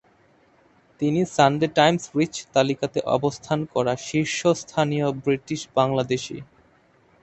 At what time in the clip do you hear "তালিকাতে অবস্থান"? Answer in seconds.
2.55-3.59